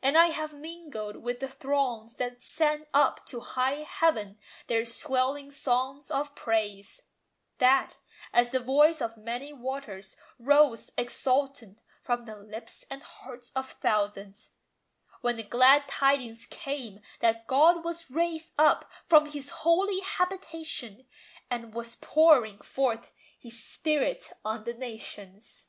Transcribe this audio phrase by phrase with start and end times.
[0.00, 5.50] And I have mingled with the throngs that sent Up to high heaven their swelling
[5.50, 7.02] song of praise,
[7.58, 7.96] That,
[8.32, 14.50] as "the voice of many waters," rose Exultant from the lips and hearts of thousands,
[15.20, 21.08] When the glad tidings came that "God was raised Up from His holy habitation"
[21.50, 25.66] and Was pouring forth His Spirit on the nations.